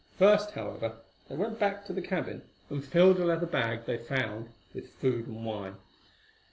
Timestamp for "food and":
4.95-5.45